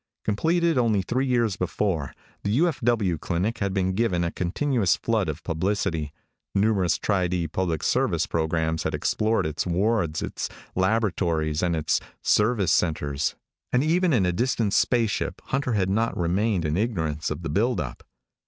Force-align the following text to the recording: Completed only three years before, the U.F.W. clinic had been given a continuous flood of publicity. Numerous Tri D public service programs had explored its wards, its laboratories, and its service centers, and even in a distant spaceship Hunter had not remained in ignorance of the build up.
Completed 0.25 0.79
only 0.79 1.03
three 1.03 1.27
years 1.27 1.55
before, 1.57 2.15
the 2.41 2.49
U.F.W. 2.53 3.19
clinic 3.19 3.59
had 3.59 3.71
been 3.71 3.93
given 3.93 4.23
a 4.23 4.31
continuous 4.31 4.95
flood 4.95 5.29
of 5.29 5.43
publicity. 5.43 6.11
Numerous 6.55 6.97
Tri 6.97 7.27
D 7.27 7.47
public 7.47 7.83
service 7.83 8.25
programs 8.25 8.81
had 8.81 8.95
explored 8.95 9.45
its 9.45 9.67
wards, 9.67 10.23
its 10.23 10.49
laboratories, 10.73 11.61
and 11.61 11.75
its 11.75 11.99
service 12.23 12.71
centers, 12.71 13.35
and 13.71 13.83
even 13.83 14.11
in 14.11 14.25
a 14.25 14.31
distant 14.33 14.73
spaceship 14.73 15.39
Hunter 15.49 15.73
had 15.73 15.87
not 15.91 16.17
remained 16.17 16.65
in 16.65 16.77
ignorance 16.77 17.29
of 17.29 17.43
the 17.43 17.49
build 17.49 17.79
up. 17.79 18.01